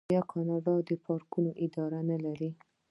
[0.09, 2.49] آیا کاناډا د پارکونو اداره نلري؟